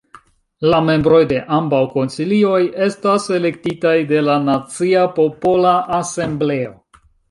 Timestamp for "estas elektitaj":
2.87-3.95